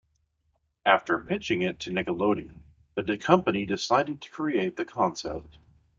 [0.83, 2.55] After pitching it to Nickelodeon,
[2.95, 5.59] the company decided to create the concept.